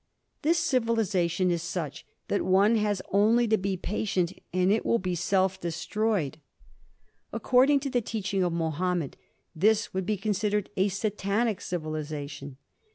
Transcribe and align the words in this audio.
This 0.41 0.57
civilization 0.57 1.51
is 1.51 1.61
such 1.61 2.07
that 2.27 2.41
one 2.43 2.75
has 2.77 3.03
only 3.11 3.47
to 3.47 3.55
be 3.55 3.77
patient 3.77 4.33
and 4.51 4.71
it 4.71 4.83
will 4.83 4.97
be 4.97 5.13
self 5.13 5.59
destroyed. 5.61 6.39
According 7.31 7.81
to 7.81 7.89
the 7.91 8.01
teaching 8.01 8.41
of 8.41 8.51
Mahomed 8.51 9.15
this 9.55 9.93
would 9.93 10.07
be 10.07 10.17
considered 10.17 10.71
a 10.75 10.87
Satanic 10.87 11.61
civilization. 11.61 12.57